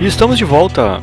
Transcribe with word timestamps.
Estamos 0.00 0.38
de 0.38 0.46
volta! 0.46 1.02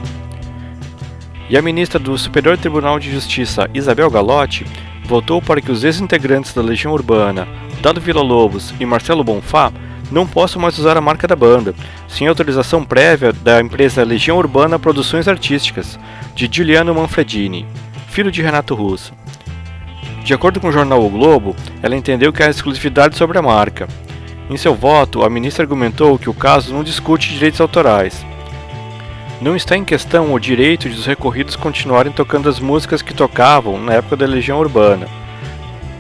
E 1.48 1.56
a 1.56 1.62
ministra 1.62 2.00
do 2.00 2.18
Superior 2.18 2.58
Tribunal 2.58 2.98
de 2.98 3.12
Justiça, 3.12 3.70
Isabel 3.72 4.10
Galotti, 4.10 4.66
votou 5.06 5.40
para 5.40 5.62
que 5.62 5.72
os 5.72 5.84
ex-integrantes 5.84 6.52
da 6.52 6.64
Legião 6.64 6.92
Urbana, 6.92 7.48
Dado 7.80 8.02
Villa-Lobos 8.02 8.74
e 8.80 8.86
Marcelo 8.88 9.24
Bonfá, 9.24 9.72
não 10.12 10.26
possam 10.26 10.60
mais 10.60 10.80
usar 10.80 10.98
a 10.98 11.02
marca 11.02 11.28
da 11.28 11.36
banda, 11.36 11.76
sem 12.08 12.28
autorização 12.28 12.84
prévia 12.84 13.32
da 13.32 13.62
empresa 13.62 14.04
Legião 14.04 14.36
Urbana 14.36 14.80
Produções 14.80 15.28
Artísticas, 15.28 16.00
de 16.34 16.50
Giuliano 16.52 16.96
Manfredini, 16.96 17.68
filho 18.08 18.32
de 18.32 18.42
Renato 18.42 18.74
Russo. 18.74 19.14
De 20.24 20.34
acordo 20.34 20.60
com 20.60 20.70
o 20.70 20.74
jornal 20.74 21.06
O 21.06 21.10
Globo, 21.10 21.56
ela 21.84 21.96
entendeu 21.96 22.34
que 22.34 22.42
há 22.42 22.50
exclusividade 22.50 23.16
sobre 23.16 23.38
a 23.38 23.44
marca. 23.44 23.88
Em 24.50 24.58
seu 24.58 24.74
voto, 24.74 25.24
a 25.24 25.30
ministra 25.30 25.64
argumentou 25.64 26.18
que 26.18 26.32
o 26.32 26.34
caso 26.34 26.74
não 26.74 26.84
discute 26.84 27.30
direitos 27.30 27.62
autorais. 27.62 28.26
Não 29.40 29.56
está 29.56 29.78
em 29.78 29.86
questão 29.86 30.34
o 30.34 30.40
direito 30.40 30.90
de 30.90 30.98
os 30.98 31.06
recorridos 31.06 31.56
continuarem 31.56 32.12
tocando 32.12 32.50
as 32.50 32.60
músicas 32.60 33.04
que 33.04 33.14
tocavam 33.14 33.80
na 33.80 33.94
época 33.94 34.16
da 34.16 34.26
Legião 34.26 34.58
Urbana. 34.58 35.08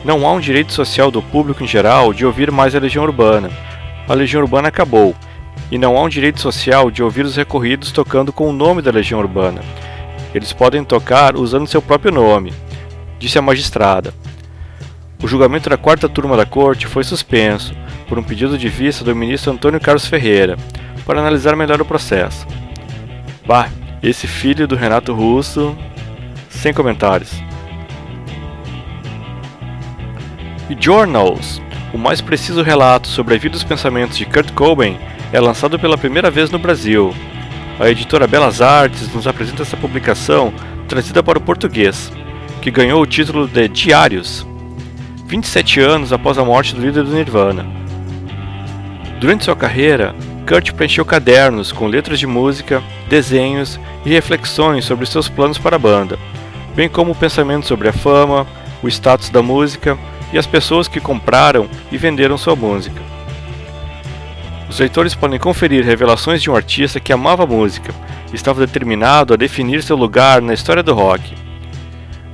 Não 0.03 0.25
há 0.25 0.31
um 0.31 0.39
direito 0.39 0.73
social 0.73 1.11
do 1.11 1.21
público 1.21 1.63
em 1.63 1.67
geral 1.67 2.13
de 2.13 2.25
ouvir 2.25 2.49
mais 2.49 2.73
a 2.73 2.79
Legião 2.79 3.03
Urbana. 3.03 3.51
A 4.09 4.13
Legião 4.15 4.41
Urbana 4.41 4.69
acabou, 4.69 5.15
e 5.71 5.77
não 5.77 5.95
há 5.95 6.01
um 6.01 6.09
direito 6.09 6.41
social 6.41 6.89
de 6.89 7.03
ouvir 7.03 7.25
os 7.25 7.35
recorridos 7.35 7.91
tocando 7.91 8.33
com 8.33 8.49
o 8.49 8.53
nome 8.53 8.81
da 8.81 8.89
Legião 8.89 9.19
Urbana. 9.19 9.61
Eles 10.33 10.51
podem 10.51 10.83
tocar 10.83 11.35
usando 11.35 11.67
seu 11.67 11.81
próprio 11.81 12.11
nome, 12.11 12.51
disse 13.19 13.37
a 13.37 13.41
magistrada. 13.41 14.15
O 15.21 15.27
julgamento 15.27 15.69
da 15.69 15.77
quarta 15.77 16.09
turma 16.09 16.35
da 16.35 16.45
corte 16.45 16.87
foi 16.87 17.03
suspenso 17.03 17.75
por 18.09 18.17
um 18.17 18.23
pedido 18.23 18.57
de 18.57 18.67
vista 18.67 19.03
do 19.03 19.15
ministro 19.15 19.51
Antônio 19.51 19.79
Carlos 19.79 20.07
Ferreira 20.07 20.57
para 21.05 21.19
analisar 21.19 21.55
melhor 21.55 21.79
o 21.79 21.85
processo. 21.85 22.56
Bah, 23.47 23.69
esse 24.03 24.27
filho 24.27 24.67
do 24.67 24.75
Renato 24.75 25.13
Russo, 25.13 25.73
sem 26.49 26.73
comentários. 26.73 27.31
Journals, 30.77 31.61
o 31.93 31.97
mais 31.97 32.19
preciso 32.19 32.61
relato 32.61 33.07
sobre 33.07 33.35
a 33.35 33.37
vida 33.37 33.55
e 33.55 33.57
os 33.57 33.63
pensamentos 33.63 34.17
de 34.17 34.25
Kurt 34.25 34.51
Cobain, 34.51 34.97
é 35.31 35.39
lançado 35.39 35.79
pela 35.79 35.97
primeira 35.97 36.29
vez 36.29 36.51
no 36.51 36.59
Brasil. 36.59 37.15
A 37.79 37.89
editora 37.89 38.27
Belas 38.27 38.61
Artes 38.61 39.13
nos 39.13 39.25
apresenta 39.25 39.61
essa 39.61 39.77
publicação 39.77 40.53
trazida 40.89 41.23
para 41.23 41.37
o 41.37 41.41
português, 41.41 42.11
que 42.61 42.69
ganhou 42.69 43.01
o 43.01 43.07
título 43.07 43.47
de 43.47 43.69
Diários, 43.69 44.45
27 45.25 45.79
anos 45.79 46.11
após 46.11 46.37
a 46.37 46.43
morte 46.43 46.75
do 46.75 46.81
líder 46.81 47.03
do 47.05 47.13
Nirvana. 47.13 47.65
Durante 49.21 49.45
sua 49.45 49.55
carreira, 49.55 50.13
Kurt 50.47 50.71
preencheu 50.71 51.03
cadernos 51.03 51.73
com 51.73 51.87
letras 51.87 52.17
de 52.17 52.25
música, 52.25 52.81
desenhos 53.09 53.77
e 54.05 54.09
reflexões 54.09 54.85
sobre 54.85 55.05
seus 55.05 55.27
planos 55.27 55.57
para 55.57 55.75
a 55.75 55.79
banda, 55.79 56.17
bem 56.73 56.87
como 56.87 57.13
pensamentos 57.13 57.67
sobre 57.67 57.89
a 57.89 57.93
fama, 57.93 58.47
o 58.81 58.87
status 58.87 59.29
da 59.29 59.41
música 59.41 59.97
e 60.31 60.37
as 60.37 60.47
pessoas 60.47 60.87
que 60.87 61.01
compraram 61.01 61.69
e 61.91 61.97
venderam 61.97 62.37
sua 62.37 62.55
música. 62.55 63.01
Os 64.69 64.79
leitores 64.79 65.13
podem 65.13 65.37
conferir 65.37 65.83
revelações 65.83 66.41
de 66.41 66.49
um 66.49 66.55
artista 66.55 66.99
que 66.99 67.11
amava 67.11 67.43
a 67.43 67.47
música 67.47 67.93
e 68.31 68.35
estava 68.35 68.65
determinado 68.65 69.33
a 69.33 69.37
definir 69.37 69.83
seu 69.83 69.97
lugar 69.97 70.41
na 70.41 70.53
história 70.53 70.81
do 70.81 70.93
rock. 70.93 71.33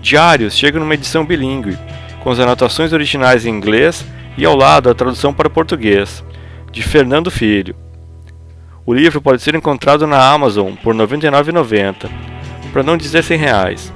Diários 0.01 0.55
chega 0.55 0.79
numa 0.79 0.93
edição 0.93 1.25
bilíngue, 1.25 1.77
com 2.19 2.29
as 2.29 2.39
anotações 2.39 2.93
originais 2.93 3.45
em 3.45 3.49
inglês 3.49 4.05
e 4.37 4.45
ao 4.45 4.55
lado 4.55 4.89
a 4.89 4.93
tradução 4.93 5.33
para 5.33 5.49
português, 5.49 6.23
de 6.71 6.83
Fernando 6.83 7.31
Filho. 7.31 7.82
O 8.85 8.93
livro 8.93 9.21
pode 9.21 9.41
ser 9.41 9.55
encontrado 9.55 10.05
na 10.05 10.21
Amazon 10.21 10.73
por 10.83 10.93
R$ 10.93 11.07
99,90, 11.07 12.09
para 12.73 12.83
não 12.83 12.97
dizer 12.97 13.23
R$ 13.23 13.37
reais. 13.37 13.93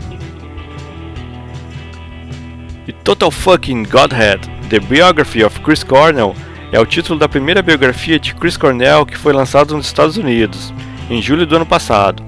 E 2.88 2.94
Total 2.94 3.30
Fucking 3.30 3.84
Godhead, 3.84 4.50
The 4.70 4.80
Biography 4.80 5.44
of 5.44 5.60
Chris 5.60 5.84
Cornell, 5.84 6.34
é 6.72 6.80
o 6.80 6.86
título 6.86 7.20
da 7.20 7.28
primeira 7.28 7.62
biografia 7.62 8.18
de 8.18 8.34
Chris 8.34 8.56
Cornell 8.56 9.06
que 9.06 9.18
foi 9.18 9.34
lançado 9.34 9.76
nos 9.76 9.88
Estados 9.88 10.16
Unidos, 10.16 10.74
em 11.10 11.22
julho 11.22 11.46
do 11.46 11.58
ano 11.58 11.66
passado. 11.66 12.24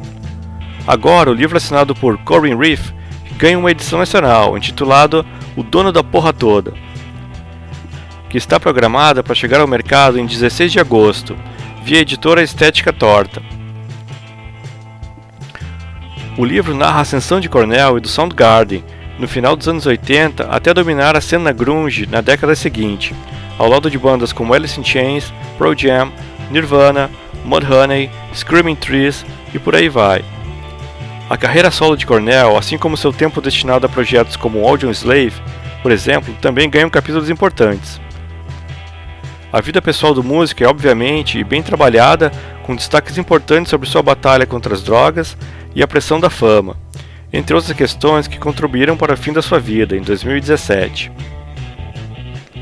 Agora, 0.86 1.32
o 1.32 1.34
livro 1.34 1.56
assinado 1.56 1.96
por 1.96 2.18
Corinne 2.20 2.60
Reef 2.60 2.92
ganha 3.38 3.58
uma 3.58 3.72
edição 3.72 4.00
nacional, 4.00 4.58
intitulado 4.58 5.26
O 5.56 5.64
Dono 5.64 5.94
da 5.94 6.04
Porra 6.04 6.34
Toda, 6.34 6.74
que 8.30 8.38
está 8.38 8.60
programada 8.60 9.24
para 9.24 9.34
chegar 9.34 9.62
ao 9.62 9.68
mercado 9.68 10.20
em 10.20 10.26
16 10.26 10.74
de 10.74 10.80
agosto, 10.80 11.38
via 11.90 12.02
editora 12.02 12.44
Estética 12.44 12.94
Torta. 12.94 13.42
O 16.38 16.46
livro 16.46 16.76
narra 16.76 17.00
a 17.00 17.02
ascensão 17.02 17.40
de 17.40 17.50
Cornell 17.50 17.98
e 17.98 18.00
do 18.00 18.08
Soundgarden 18.08 18.84
no 19.18 19.28
final 19.28 19.56
dos 19.56 19.68
anos 19.68 19.88
80 19.88 20.44
até 20.52 20.72
dominar 20.72 21.18
a 21.18 21.22
cena 21.22 21.52
grunge 21.52 22.06
na 22.06 22.22
década 22.22 22.54
seguinte, 22.54 23.16
ao 23.58 23.68
lado 23.68 23.90
de 23.90 23.98
bandas 23.98 24.32
como 24.32 24.54
Alice 24.54 24.80
in 24.80 24.84
Chains, 24.84 25.34
Pro 25.58 25.76
Jam, 25.76 26.14
Nirvana, 26.52 27.10
Mudhoney, 27.44 28.12
Screaming 28.36 28.76
Trees 28.76 29.26
e 29.52 29.58
por 29.58 29.74
aí 29.74 29.90
vai. 29.90 30.24
A 31.28 31.36
carreira 31.38 31.72
solo 31.72 31.98
de 31.98 32.06
Cornell, 32.06 32.56
assim 32.56 32.78
como 32.78 32.96
seu 32.96 33.12
tempo 33.12 33.42
destinado 33.42 33.88
a 33.88 33.90
projetos 33.90 34.36
como 34.36 34.64
Audio 34.64 34.92
Slave, 34.92 35.42
por 35.82 35.92
exemplo, 35.92 36.36
também 36.40 36.70
ganham 36.70 36.88
capítulos 36.88 37.32
importantes. 37.32 38.00
A 39.52 39.62
vida 39.62 39.82
pessoal 39.82 40.14
do 40.14 40.24
músico 40.24 40.64
é 40.64 40.68
obviamente 40.68 41.44
bem 41.44 41.64
trabalhada, 41.64 42.32
com 42.64 42.76
destaques 42.76 43.18
importantes 43.18 43.72
sobre 43.72 43.90
sua 43.90 44.04
batalha 44.04 44.46
contra 44.46 44.76
as 44.76 44.84
drogas 44.84 45.36
e 45.74 45.82
a 45.82 45.88
pressão 45.88 46.20
da 46.20 46.30
fama, 46.30 46.78
entre 47.34 47.56
outras 47.56 47.76
questões 47.76 48.28
que 48.28 48.38
contribuíram 48.38 48.96
para 48.96 49.14
o 49.14 49.18
fim 49.18 49.34
da 49.34 49.42
sua 49.42 49.60
vida 49.60 49.98
em 49.98 50.02
2017. 50.02 51.12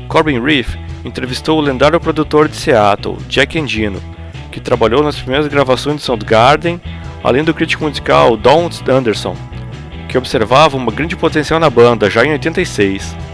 Corbin 0.08 0.40
Reef 0.40 0.76
entrevistou 1.04 1.58
o 1.58 1.60
lendário 1.60 2.00
produtor 2.00 2.48
de 2.48 2.56
Seattle, 2.56 3.18
Jack 3.28 3.58
Endino, 3.58 4.02
que 4.50 4.58
trabalhou 4.58 5.02
nas 5.02 5.16
primeiras 5.16 5.46
gravações 5.46 5.96
de 5.96 6.02
Soundgarden, 6.02 6.80
além 7.22 7.44
do 7.44 7.52
crítico 7.52 7.84
musical 7.84 8.34
Don 8.34 8.70
Anderson, 8.88 9.36
que 10.08 10.16
observava 10.16 10.78
uma 10.78 10.90
grande 10.90 11.16
potencial 11.16 11.60
na 11.60 11.68
banda 11.68 12.08
já 12.08 12.24
em 12.24 12.32
86. 12.32 13.27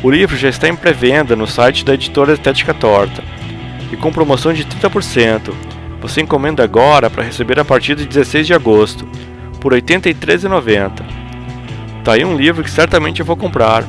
O 0.00 0.10
livro 0.10 0.36
já 0.36 0.48
está 0.48 0.68
em 0.68 0.76
pré-venda 0.76 1.34
no 1.34 1.46
site 1.46 1.84
da 1.84 1.94
editora 1.94 2.32
Estética 2.32 2.72
Torta 2.72 3.22
e 3.92 3.96
com 3.96 4.12
promoção 4.12 4.52
de 4.52 4.64
30%. 4.64 5.52
Você 6.00 6.20
encomenda 6.20 6.62
agora 6.62 7.10
para 7.10 7.24
receber 7.24 7.58
a 7.58 7.64
partir 7.64 7.96
de 7.96 8.06
16 8.06 8.46
de 8.46 8.54
agosto, 8.54 9.04
por 9.60 9.72
R$ 9.72 9.82
83,90. 9.82 11.02
Tá 12.04 12.12
aí 12.12 12.24
um 12.24 12.36
livro 12.36 12.62
que 12.62 12.70
certamente 12.70 13.18
eu 13.18 13.26
vou 13.26 13.36
comprar. 13.36 13.84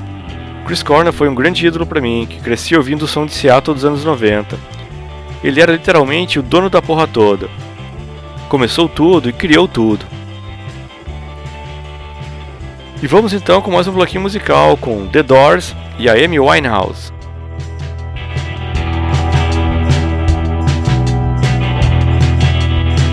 Chris 0.65 0.81
Cornell 0.81 1.13
foi 1.13 1.29
um 1.29 1.35
grande 1.35 1.67
ídolo 1.67 1.85
para 1.85 2.01
mim, 2.01 2.25
que 2.27 2.41
cresci 2.41 2.75
ouvindo 2.75 3.03
o 3.03 3.07
som 3.07 3.27
de 3.27 3.33
Seattle 3.33 3.75
dos 3.75 3.85
anos 3.85 4.03
90. 4.03 4.57
Ele 5.43 5.61
era 5.61 5.73
literalmente 5.73 6.39
o 6.39 6.43
dono 6.43 6.71
da 6.71 6.81
porra 6.81 7.05
toda. 7.05 7.47
Começou 8.49 8.89
tudo 8.89 9.29
e 9.29 9.33
criou 9.33 9.67
tudo. 9.67 10.05
E 13.01 13.07
vamos 13.07 13.31
então 13.31 13.61
com 13.61 13.71
mais 13.71 13.87
um 13.87 13.93
bloquinho 13.93 14.21
musical 14.21 14.75
com 14.75 15.07
The 15.07 15.23
Doors 15.23 15.73
e 15.97 16.09
a 16.09 16.13
Amy 16.13 16.37
Winehouse. 16.37 17.13